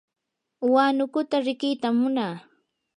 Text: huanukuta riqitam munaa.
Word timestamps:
huanukuta 0.67 1.35
riqitam 1.45 1.95
munaa. 2.01 2.35